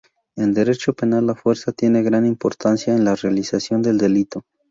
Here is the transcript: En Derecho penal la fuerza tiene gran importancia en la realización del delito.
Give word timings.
En 0.35 0.55
Derecho 0.55 0.93
penal 0.93 1.27
la 1.27 1.35
fuerza 1.35 1.73
tiene 1.73 2.01
gran 2.01 2.25
importancia 2.25 2.95
en 2.95 3.05
la 3.05 3.15
realización 3.15 3.83
del 3.83 3.99
delito. 3.99 4.43